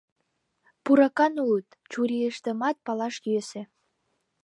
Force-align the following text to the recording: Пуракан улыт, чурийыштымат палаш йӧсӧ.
Пуракан 0.83 1.33
улыт, 1.43 1.69
чурийыштымат 1.91 2.77
палаш 2.85 3.15
йӧсӧ. 3.31 3.61